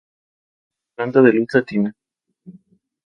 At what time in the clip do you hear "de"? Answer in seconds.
1.21-1.29